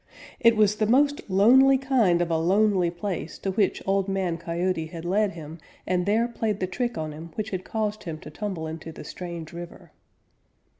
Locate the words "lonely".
1.29-1.77, 2.39-2.89